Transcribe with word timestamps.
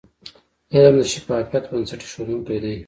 علم 0.73 0.95
د 1.01 1.03
شفافیت 1.13 1.63
بنسټ 1.71 2.01
ایښودونکی 2.03 2.57
د. 2.63 2.65